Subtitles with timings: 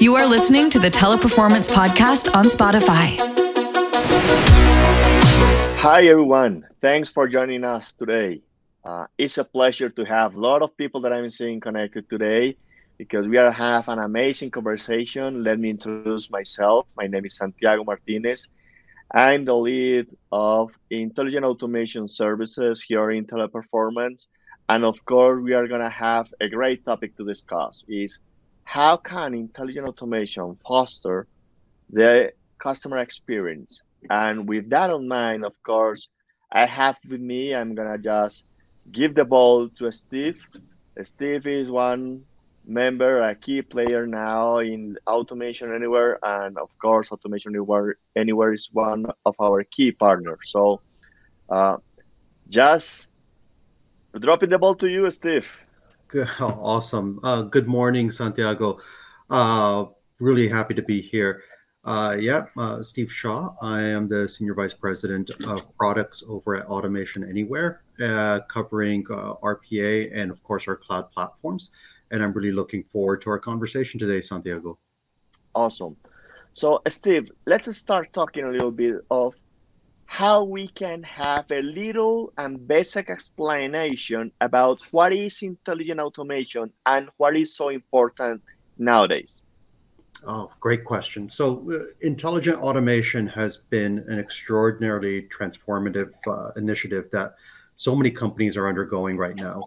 [0.00, 3.18] You are listening to the Teleperformance Podcast on Spotify.
[5.76, 6.66] Hi, everyone.
[6.80, 8.40] Thanks for joining us today.
[8.82, 12.56] Uh, it's a pleasure to have a lot of people that I'm seeing connected today
[12.96, 15.44] because we are have an amazing conversation.
[15.44, 16.86] Let me introduce myself.
[16.96, 18.48] My name is Santiago Martinez.
[19.12, 24.28] I'm the lead of Intelligent Automation Services here in Teleperformance.
[24.70, 28.18] And of course, we are going to have a great topic to discuss is
[28.70, 31.26] how can intelligent automation foster
[31.90, 33.82] the customer experience?
[34.10, 36.08] And with that in mind, of course,
[36.52, 38.44] I have with me, I'm gonna just
[38.92, 40.38] give the ball to Steve.
[41.02, 42.22] Steve is one
[42.64, 48.68] member, a key player now in Automation Anywhere, and of course, Automation Anywhere, Anywhere is
[48.72, 50.38] one of our key partners.
[50.44, 50.80] So,
[51.48, 51.76] uh,
[52.48, 53.08] just
[54.18, 55.48] dropping the ball to you, Steve.
[56.40, 57.20] Awesome.
[57.22, 58.80] Uh, good morning, Santiago.
[59.28, 59.84] Uh,
[60.18, 61.42] really happy to be here.
[61.84, 63.50] Uh, yeah, uh, Steve Shah.
[63.62, 69.34] I am the Senior Vice President of Products over at Automation Anywhere, uh, covering uh,
[69.42, 71.70] RPA and, of course, our cloud platforms.
[72.10, 74.78] And I'm really looking forward to our conversation today, Santiago.
[75.54, 75.96] Awesome.
[76.54, 79.34] So, Steve, let's start talking a little bit of
[80.10, 87.08] how we can have a little and basic explanation about what is intelligent automation and
[87.18, 88.42] what is so important
[88.76, 89.42] nowadays.
[90.26, 91.28] Oh, great question.
[91.30, 97.36] So, uh, intelligent automation has been an extraordinarily transformative uh, initiative that
[97.76, 99.62] so many companies are undergoing right now.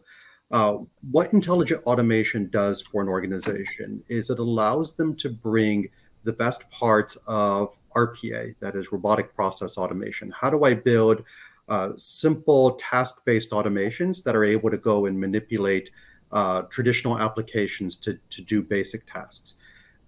[0.51, 5.87] Uh, what intelligent automation does for an organization is it allows them to bring
[6.25, 10.31] the best parts of RPA, that is robotic process automation.
[10.31, 11.23] How do I build
[11.69, 15.89] uh, simple task based automations that are able to go and manipulate
[16.31, 19.55] uh, traditional applications to, to do basic tasks?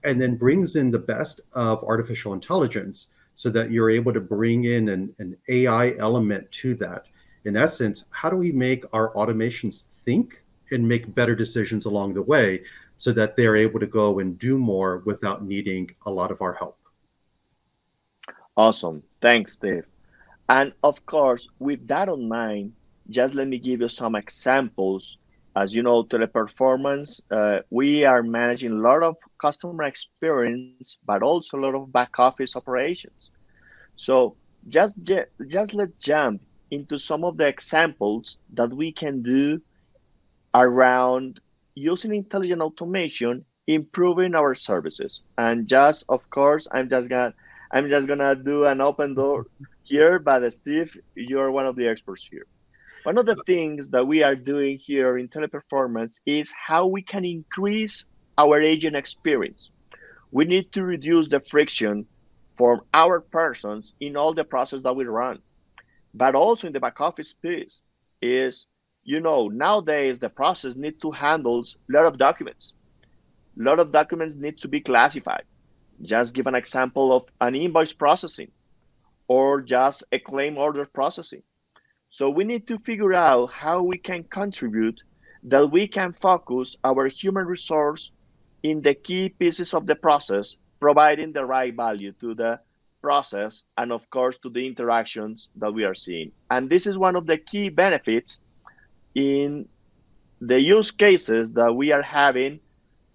[0.04, 4.66] And then brings in the best of artificial intelligence so that you're able to bring
[4.66, 7.06] in an, an AI element to that.
[7.44, 10.42] In essence, how do we make our automations think
[10.72, 12.62] and make better decisions along the way
[12.98, 16.54] so that they're able to go and do more without needing a lot of our
[16.54, 16.78] help?
[18.58, 19.04] Awesome.
[19.22, 19.86] Thanks, Steve.
[20.50, 22.74] And of course, with that in mind,
[23.10, 25.18] just let me give you some examples.
[25.56, 31.36] As you know, teleperformance, uh, we are managing a lot of customer experience, but also
[31.36, 33.12] a lot of back office operations.
[33.96, 34.96] So just,
[35.48, 36.42] just let's jump
[36.72, 39.62] into some of the examples that we can do
[40.54, 41.40] around
[41.76, 45.22] using intelligent automation, improving our services.
[45.38, 47.34] And just, of course, I'm just gonna
[47.72, 49.48] I'm just gonna do an open door
[49.84, 52.46] here, but Steve, you're one of the experts here.
[53.04, 57.24] One of the things that we are doing here in teleperformance is how we can
[57.26, 58.06] increase
[58.38, 59.70] our agent experience.
[60.32, 62.06] We need to reduce the friction
[62.58, 65.40] for our persons in all the process that we run,
[66.14, 67.82] but also in the back office piece
[68.22, 68.66] is,
[69.04, 72.74] you know, nowadays the process need to handle a lot of documents.
[73.60, 75.44] A lot of documents need to be classified
[76.02, 78.52] just give an example of an invoice processing
[79.28, 81.44] or just a claim order processing.
[82.10, 85.02] So we need to figure out how we can contribute
[85.44, 88.12] that we can focus our human resource
[88.64, 92.60] in the key pieces of the process, providing the right value to the
[93.02, 96.32] process and of course to the interactions that we are seeing.
[96.50, 98.40] And this is one of the key benefits
[99.14, 99.68] in
[100.42, 102.60] the use cases that we are having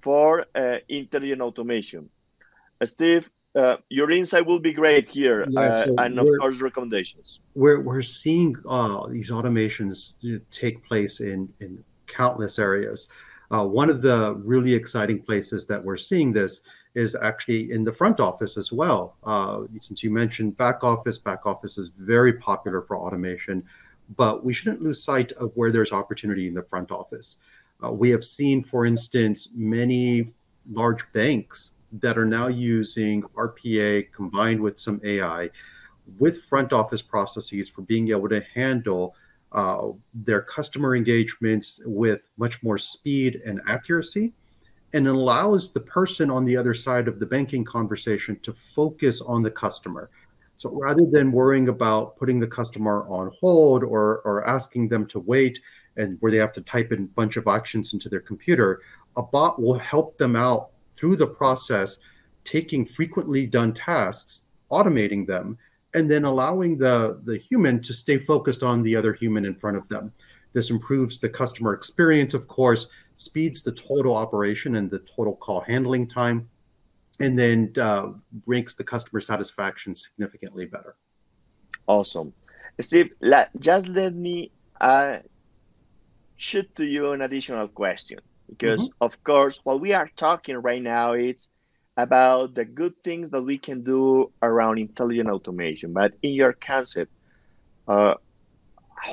[0.03, 2.09] for uh, intelligent automation.
[2.85, 7.41] Steve, uh, your insight will be great here, yeah, uh, so and of course recommendations.
[7.55, 10.13] We're we're seeing uh, these automations
[10.51, 13.09] take place in in countless areas.
[13.51, 16.61] Uh, one of the really exciting places that we're seeing this
[16.95, 19.17] is actually in the front office as well.
[19.25, 23.65] Uh, since you mentioned back office, back office is very popular for automation,
[24.17, 27.37] but we shouldn't lose sight of where there's opportunity in the front office.
[27.85, 30.33] Uh, we have seen, for instance, many
[30.71, 35.51] large banks that are now using RPA combined with some AI
[36.19, 39.15] with front office processes for being able to handle
[39.53, 44.33] uh, their customer engagements with much more speed and accuracy
[44.93, 49.43] and allows the person on the other side of the banking conversation to focus on
[49.43, 50.11] the customer.
[50.57, 55.19] So rather than worrying about putting the customer on hold or, or asking them to
[55.21, 55.59] wait
[55.97, 58.81] and where they have to type in a bunch of options into their computer,
[59.17, 61.99] a bot will help them out through the process,
[62.45, 65.57] taking frequently done tasks, automating them,
[65.95, 69.77] and then allowing the, the human to stay focused on the other human in front
[69.77, 70.13] of them.
[70.53, 75.61] This improves the customer experience, of course, speeds the total operation and the total call
[75.61, 76.49] handling time.
[77.21, 78.09] and then uh,
[78.47, 80.97] ranks the customer satisfaction significantly better.
[81.87, 82.33] Awesome.
[82.81, 83.11] Steve,
[83.59, 84.51] just let me
[84.81, 85.19] uh,
[86.37, 88.19] shoot to you an additional question
[88.51, 89.05] because, mm-hmm.
[89.05, 91.49] of course, what we are talking right now is
[91.97, 95.93] about the good things that we can do around intelligent automation.
[95.93, 97.13] But in your concept,
[97.89, 98.15] uh,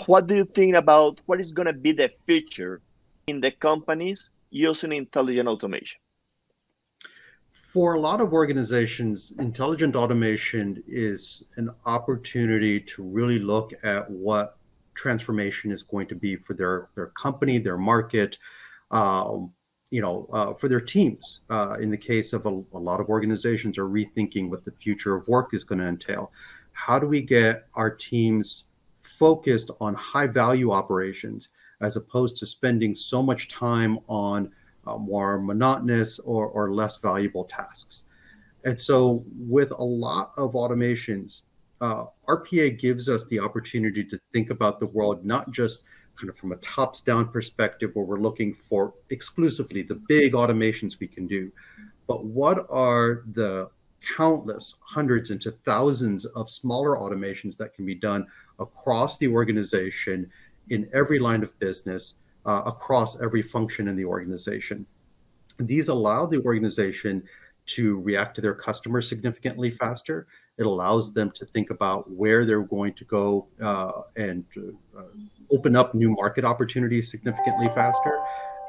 [0.05, 2.81] what do you think about what is going to be the future
[3.27, 5.99] in the companies using intelligent automation?
[7.73, 14.57] For a lot of organizations, intelligent automation is an opportunity to really look at what
[14.95, 18.37] transformation is going to be for their, their company, their market,
[18.91, 19.51] um,
[19.89, 21.41] you know, uh, for their teams.
[21.49, 25.15] Uh, in the case of a, a, lot of organizations, are rethinking what the future
[25.15, 26.31] of work is going to entail.
[26.73, 28.65] How do we get our teams
[29.01, 31.49] focused on high value operations
[31.81, 34.51] as opposed to spending so much time on
[34.85, 38.03] uh, more monotonous or, or less valuable tasks?
[38.65, 41.43] And so, with a lot of automations,
[41.79, 45.83] uh, RPA gives us the opportunity to think about the world not just
[46.17, 50.99] kind of from a tops down perspective where we're looking for exclusively the big automations
[50.99, 51.51] we can do,
[52.07, 53.69] but what are the
[54.15, 58.25] countless hundreds into thousands of smaller automations that can be done
[58.59, 60.29] across the organization
[60.69, 62.15] in every line of business,
[62.45, 64.85] uh, across every function in the organization.
[65.59, 67.23] These allow the organization
[67.67, 70.27] to react to their customers significantly faster.
[70.57, 74.43] It allows them to think about where they're going to go uh, and
[74.97, 75.03] uh,
[75.51, 78.19] open up new market opportunities significantly faster.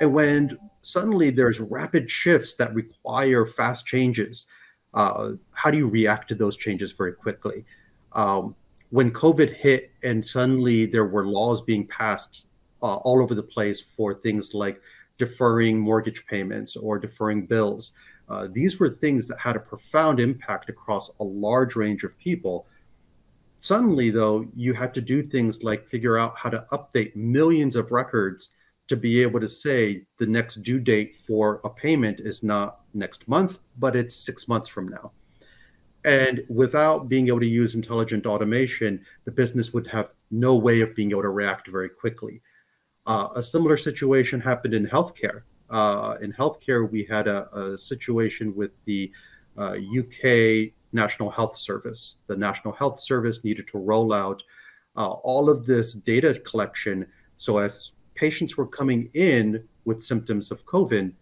[0.00, 4.46] And when suddenly there's rapid shifts that require fast changes,
[4.94, 7.64] uh, how do you react to those changes very quickly?
[8.12, 8.54] Um,
[8.90, 12.46] when COVID hit and suddenly there were laws being passed
[12.82, 14.80] uh, all over the place for things like
[15.18, 17.92] deferring mortgage payments or deferring bills,
[18.28, 22.66] uh, these were things that had a profound impact across a large range of people.
[23.60, 27.90] Suddenly, though, you had to do things like figure out how to update millions of
[27.90, 28.52] records
[28.88, 33.28] to be able to say the next due date for a payment is not next
[33.28, 35.12] month, but it's six months from now.
[36.04, 40.94] And without being able to use intelligent automation, the business would have no way of
[40.94, 42.40] being able to react very quickly.
[43.06, 45.42] Uh, a similar situation happened in healthcare.
[45.70, 49.10] Uh, in healthcare, we had a, a situation with the
[49.56, 52.16] uh, UK National Health Service.
[52.26, 54.42] The National Health Service needed to roll out
[54.96, 57.06] uh, all of this data collection
[57.38, 61.12] so as patients were coming in with symptoms of COVID,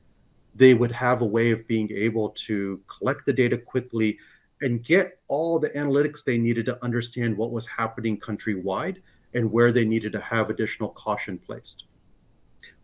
[0.54, 4.18] they would have a way of being able to collect the data quickly
[4.62, 8.96] and get all the analytics they needed to understand what was happening countrywide
[9.34, 11.84] and where they needed to have additional caution placed.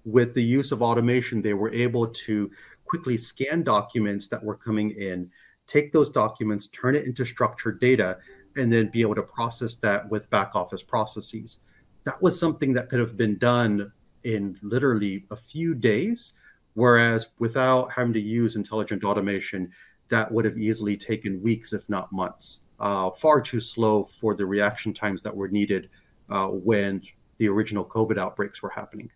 [0.04, 2.50] With the use of automation, they were able to
[2.84, 5.30] quickly scan documents that were coming in,
[5.66, 8.18] take those documents, turn it into structured data,
[8.56, 11.60] and then be able to process that with back office processes.
[12.04, 13.92] That was something that could have been done
[14.24, 16.32] in literally a few days,
[16.74, 19.70] whereas without having to use intelligent automation,
[20.10, 22.60] that would have easily taken weeks, if not months.
[22.78, 25.88] Uh, far too slow for the reaction times that were needed
[26.28, 27.00] uh, when
[27.38, 29.08] the original COVID outbreaks were happening.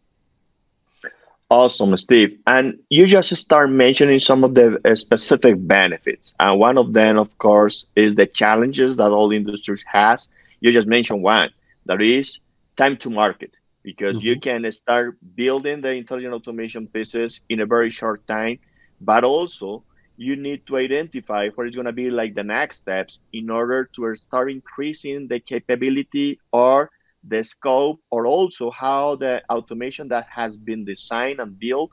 [1.49, 2.39] Awesome, Steve.
[2.47, 6.33] And you just start mentioning some of the uh, specific benefits.
[6.41, 10.29] And one of them, of course, is the challenges that all industries has.
[10.61, 11.51] You just mentioned one,
[11.85, 12.41] that is
[12.77, 13.53] time to market,
[13.85, 14.27] because mm-hmm.
[14.27, 18.59] you can start building the intelligent automation pieces in a very short time,
[19.01, 19.85] but also
[20.17, 23.89] you need to identify what is going to be like the next steps in order
[23.95, 26.91] to start increasing the capability or
[27.27, 31.91] the scope or also how the automation that has been designed and built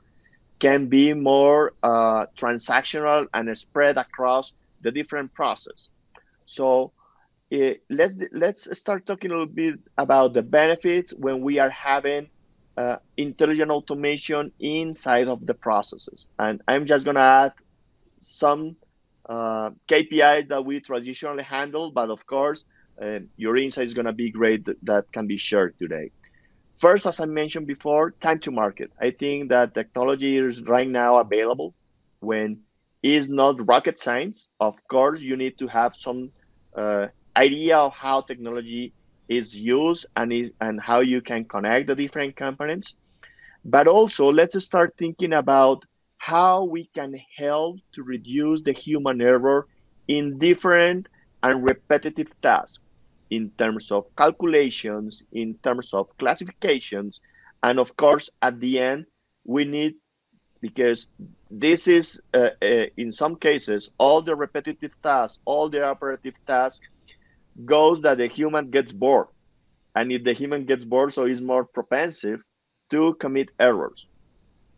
[0.60, 5.88] can be more uh, transactional and spread across the different process.
[6.46, 6.92] So
[7.54, 12.28] uh, let's let's start talking a little bit about the benefits when we are having
[12.76, 16.26] uh, intelligent automation inside of the processes.
[16.38, 17.52] And i'm just to add
[18.20, 18.76] some
[19.28, 22.64] uh, KPIs that we traditionally handle, but of course,
[23.02, 26.10] uh, your insight is going to be great that, that can be shared today.
[26.78, 28.90] First, as I mentioned before, time to market.
[29.00, 31.74] I think that technology is right now available
[32.20, 32.60] when
[33.02, 34.48] is not rocket science.
[34.60, 36.30] Of course, you need to have some
[36.76, 38.94] uh, idea of how technology
[39.28, 42.94] is used and is, and how you can connect the different components.
[43.64, 45.82] But also, let's start thinking about
[46.18, 49.66] how we can help to reduce the human error
[50.08, 51.08] in different
[51.44, 52.84] and repetitive tasks
[53.30, 57.20] in terms of calculations, in terms of classifications,
[57.62, 59.06] and of course, at the end,
[59.44, 59.94] we need
[60.60, 61.06] because
[61.50, 66.86] this is uh, uh, in some cases all the repetitive tasks all the operative tasks
[67.66, 69.28] goes that the human gets bored.
[69.94, 72.42] And if the human gets bored so is more propensive
[72.90, 74.08] to commit errors.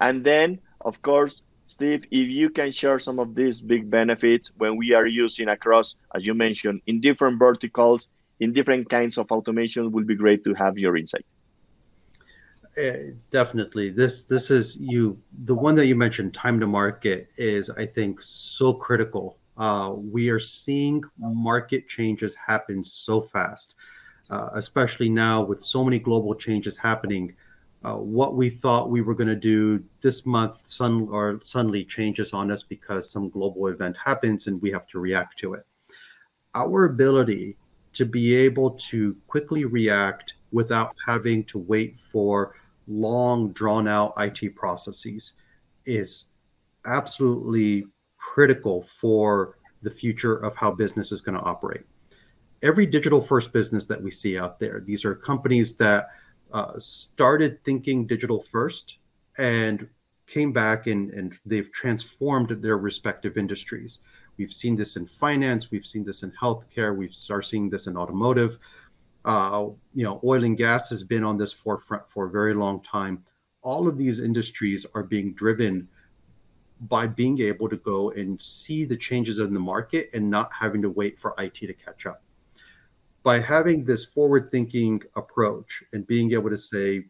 [0.01, 4.77] And then of course steve if you can share some of these big benefits when
[4.77, 8.09] we are using across as you mentioned in different verticals
[8.41, 11.25] in different kinds of automation will be great to have your insight.
[12.77, 13.91] Uh, definitely.
[13.91, 18.21] This this is you the one that you mentioned time to market is i think
[18.21, 19.39] so critical.
[19.57, 23.75] Uh, we are seeing market changes happen so fast
[24.29, 27.35] uh, especially now with so many global changes happening
[27.85, 32.33] uh, what we thought we were going to do this month sun or suddenly changes
[32.33, 35.67] on us because some global event happens and we have to react to it
[36.57, 37.57] our ability
[37.93, 42.57] to be able to quickly react without having to wait for
[42.89, 45.35] long drawn out IT processes
[45.85, 46.27] is
[46.87, 47.85] absolutely
[48.19, 51.83] critical for the future of how business is going to operate.
[52.63, 56.09] Every digital first business that we see out there, these are companies that
[56.53, 58.97] uh, started thinking digital first
[59.39, 59.89] and
[60.27, 64.01] came back and, and they've transformed their respective industries.
[64.37, 67.97] We've seen this in finance, we've seen this in healthcare, we've started seeing this in
[67.97, 68.59] automotive.
[69.25, 72.81] Uh, you know, oil and gas has been on this forefront for a very long
[72.83, 73.25] time.
[73.63, 75.89] All of these industries are being driven
[76.83, 80.83] by being able to go and see the changes in the market and not having
[80.83, 82.23] to wait for IT to catch up.
[83.27, 87.07] By having this forward thinking approach and being able to say,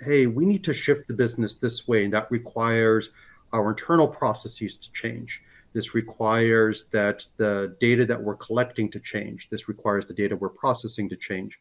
[0.00, 3.10] hey, we need to shift the business this way, and that requires
[3.52, 5.42] our internal processes to change.
[5.72, 9.48] This requires that the data that we're collecting to change.
[9.50, 11.58] This requires the data we're processing to change.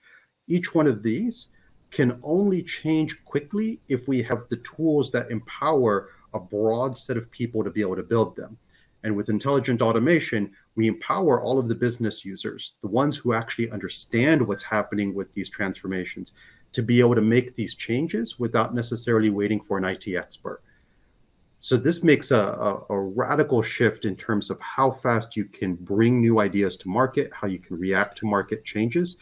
[0.47, 1.47] Each one of these
[1.89, 7.31] can only change quickly if we have the tools that empower a broad set of
[7.31, 8.55] people to be able to build them.
[9.03, 13.69] And with intelligent automation, we empower all of the business users, the ones who actually
[13.71, 16.31] understand what's happening with these transformations,
[16.73, 20.61] to be able to make these changes without necessarily waiting for an IT expert.
[21.61, 25.75] So this makes a, a, a, radical shift in terms of how fast you can
[25.75, 29.17] bring new ideas to market, how you can react to market changes.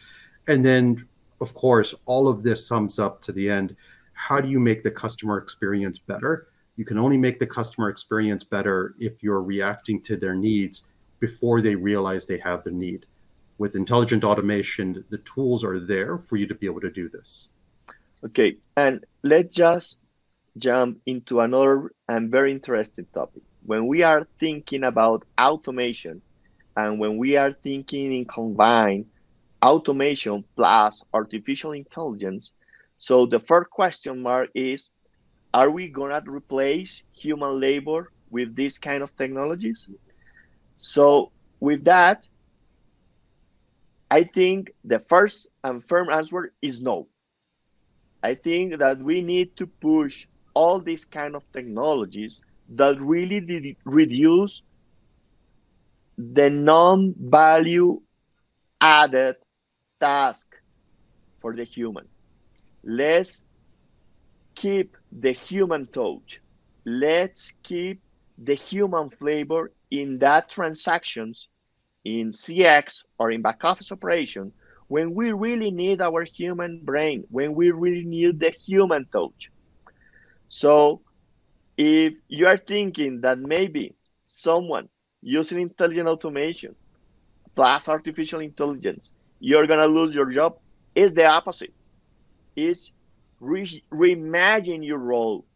[0.46, 1.08] And then,
[1.40, 3.74] of course, all of this sums up to the end.
[4.12, 6.48] How do you make the customer experience better?
[6.76, 10.84] You can only make the customer experience better if you're reacting to their needs
[11.20, 13.06] before they realize they have the need.
[13.58, 17.48] With intelligent automation, the tools are there for you to be able to do this.
[18.24, 19.98] Okay, and let's just
[20.58, 23.42] jump into another and very interesting topic.
[23.64, 26.22] When we are thinking about automation
[26.76, 29.06] and when we are thinking in combine
[29.62, 32.52] automation plus artificial intelligence,
[32.98, 34.90] so the first question mark is
[35.54, 39.88] are we going to replace human labor with these kind of technologies?
[40.78, 42.26] So with that,
[44.10, 47.08] I think the first and firm answer is no.
[48.22, 54.62] I think that we need to push all these kind of technologies that really reduce
[56.18, 58.00] the non-value
[58.80, 59.36] added
[60.00, 60.46] task
[61.40, 62.08] for the human.
[62.84, 63.42] Let's
[64.54, 66.40] keep the human touch.
[66.84, 68.02] Let's keep
[68.36, 71.48] the human flavor in that transactions
[72.04, 74.52] in CX or in back office operation
[74.88, 79.50] when we really need our human brain, when we really need the human touch.
[80.48, 81.02] So
[81.76, 83.94] if you are thinking that maybe
[84.26, 84.88] someone
[85.22, 86.74] using intelligent automation
[87.54, 90.56] plus artificial intelligence, you're gonna lose your job,
[90.94, 91.74] is the opposite.
[92.56, 92.90] Is
[93.40, 95.46] re- reimagine your role,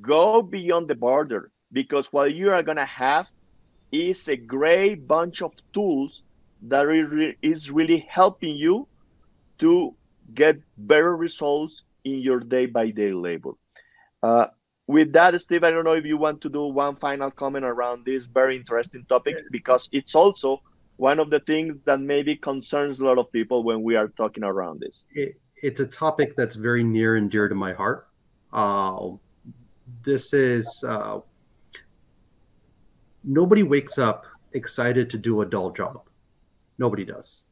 [0.00, 3.30] go beyond the border, because what you are gonna have
[3.92, 6.22] is a great bunch of tools
[6.62, 6.86] that
[7.42, 8.86] is really helping you
[9.58, 9.94] to
[10.34, 13.52] get better results in your day-by-day labor.
[14.22, 14.46] Uh,
[14.86, 18.04] with that, Steve, I don't know if you want to do one final comment around
[18.04, 20.62] this very interesting topic because it's also
[20.96, 24.44] one of the things that maybe concerns a lot of people when we are talking
[24.44, 25.04] around this.
[25.14, 28.08] It, it's a topic that's very near and dear to my heart.
[28.52, 29.10] Uh,
[30.04, 31.20] this is uh,
[33.30, 36.02] nobody wakes up excited to do a dull job.
[36.78, 37.44] Nobody does,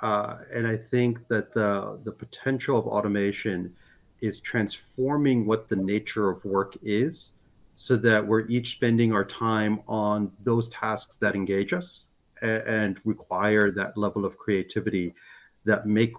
[0.00, 3.74] uh, and I think that the the potential of automation
[4.20, 7.32] is transforming what the nature of work is
[7.76, 12.04] so that we're each spending our time on those tasks that engage us
[12.40, 15.14] and, require that level of creativity
[15.64, 16.14] that make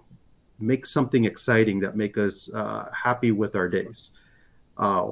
[0.60, 4.10] make something exciting that make us uh, happy with our days
[4.78, 5.08] uh,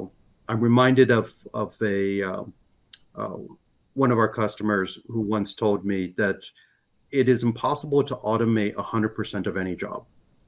[0.49, 2.45] I'm reminded of of a uh,
[3.17, 3.39] uh,
[3.97, 6.39] one of our customers who once told me that
[7.11, 10.05] it is impossible to automate 100% of any job.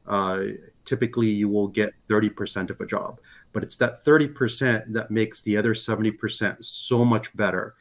[0.06, 0.40] Uh,
[0.84, 3.20] typically, you will get 30% of a job,
[3.52, 7.74] but it's that 30% that makes the other 70% so much better.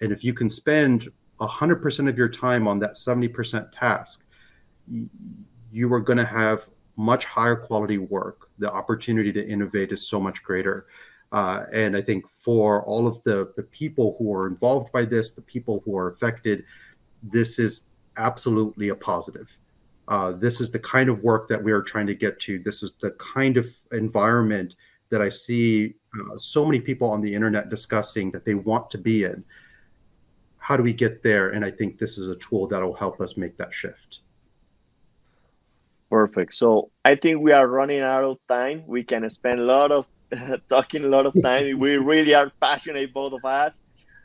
[0.00, 1.08] And if you can spend
[1.40, 4.24] 100% of your time on that 70% task,
[5.70, 8.48] you are going to have much higher quality work.
[8.58, 10.86] The opportunity to innovate is so much greater.
[11.32, 15.30] Uh, and I think for all of the, the people who are involved by this,
[15.30, 16.64] the people who are affected,
[17.22, 17.84] this is
[18.18, 19.56] absolutely a positive.
[20.08, 22.58] Uh, this is the kind of work that we are trying to get to.
[22.58, 24.74] This is the kind of environment
[25.08, 28.98] that I see uh, so many people on the internet discussing that they want to
[28.98, 29.42] be in.
[30.58, 31.50] How do we get there?
[31.50, 34.20] And I think this is a tool that will help us make that shift.
[36.10, 36.54] Perfect.
[36.54, 38.84] So I think we are running out of time.
[38.86, 40.04] We can spend a lot of
[40.68, 41.78] talking a lot of time.
[41.78, 43.78] we really are passionate, both of us.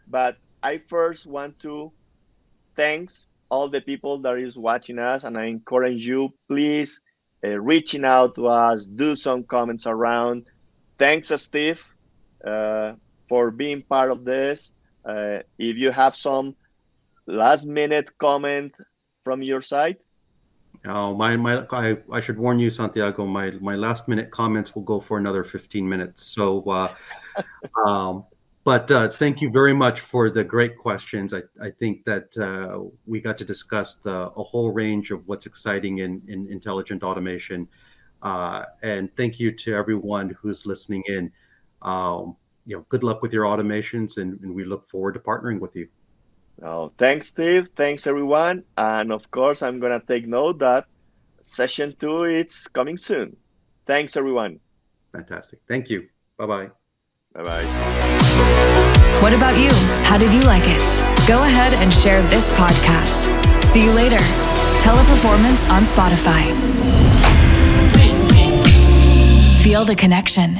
[0.08, 1.92] But I first want to
[2.76, 7.00] thanks all the people that is watching us, and I encourage you, please,
[7.44, 10.46] uh, reaching out to us, do some comments around.
[11.00, 11.84] Thanks, Steve,
[12.46, 12.94] uh,
[13.30, 14.72] for being part of this.
[15.06, 16.56] Uh, if you have some
[17.28, 18.74] last minute comment
[19.24, 19.98] from your side.
[20.86, 23.26] Oh, my, my, I, I should warn you, Santiago.
[23.26, 26.24] My, my last minute comments will go for another 15 minutes.
[26.26, 26.96] So, uh,
[27.86, 28.26] um,
[28.64, 31.34] but uh, thank you very much for the great questions.
[31.34, 35.46] I, I think that uh, we got to discuss the, a whole range of what's
[35.46, 37.68] exciting in, in intelligent automation.
[38.22, 41.32] Uh, and thank you to everyone who's listening in.
[41.82, 45.60] Um, you know, good luck with your automations, and, and we look forward to partnering
[45.60, 45.88] with you.
[46.64, 47.68] Oh, thanks, Steve.
[47.76, 48.64] Thanks, everyone.
[48.78, 50.86] And of course, I'm going to take note that
[51.44, 53.36] session two is coming soon.
[53.86, 54.60] Thanks, everyone.
[55.12, 55.60] Fantastic.
[55.68, 56.08] Thank you.
[56.38, 56.70] Bye bye.
[57.34, 57.64] Bye bye.
[59.22, 59.70] What about you?
[60.04, 60.80] How did you like it?
[61.28, 63.26] Go ahead and share this podcast.
[63.64, 64.18] See you later.
[64.80, 66.44] Teleperformance on Spotify.
[69.62, 70.58] Feel the connection.